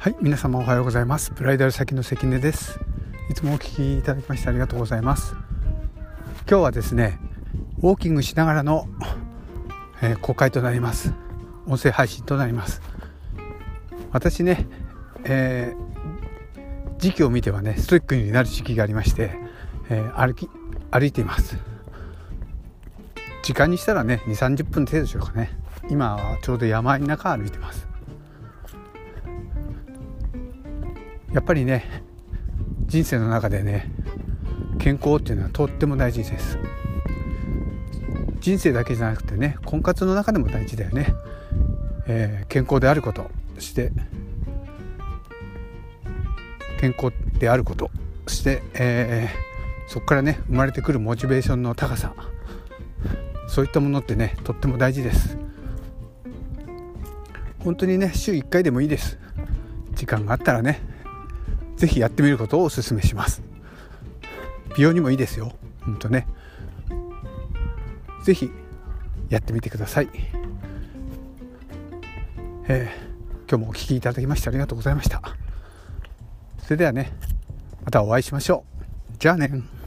[0.00, 1.30] はい皆様おはようございます。
[1.30, 2.80] ブライダル先の関根です。
[3.28, 5.34] いつもお聞きいただきましてありがとうございます。
[6.48, 7.18] 今日はですね
[7.82, 8.88] ウォーキングしながらの、
[10.00, 11.12] えー、公開となります。
[11.66, 12.80] 音声配信となります。
[14.10, 14.66] 私ね、
[15.24, 19.32] えー、時期を見てはねストイックになる時期がありまして、
[19.90, 20.48] えー、歩き
[20.90, 21.58] 歩いています。
[23.42, 25.50] 時間にしたらね2 3 0分程度でしょうかね。
[25.90, 27.89] 今はちょうど山の中歩いてます。
[31.32, 32.02] やっぱりね
[32.86, 33.90] 人生の中でね
[34.78, 36.58] 健康っていうのはとっても大事です。
[38.40, 41.14] 人生だけじゃなくてね婚活の中でも大事だよね、
[42.06, 43.92] えー、健康であることして
[46.80, 47.90] 健康であること
[48.26, 52.14] して、えー、そこからね生まれてくるモチベーションの高さ
[53.46, 55.36] そういったものってねとっても大事です。
[57.58, 59.18] 本当にね週1回でもいいです。
[59.92, 60.80] 時間があったらね
[61.80, 63.42] 是非やってみることをお勧めします。
[64.76, 65.54] 美容にもいいですよ。
[65.80, 66.26] ほんとね。
[68.22, 68.50] 是非
[69.30, 70.10] やってみてください、
[72.68, 75.22] えー、今日もお聴きいただきましてありがとうございました。
[76.62, 77.12] それではね
[77.82, 78.66] またお会いしましょ
[79.10, 79.14] う。
[79.18, 79.79] じゃあね。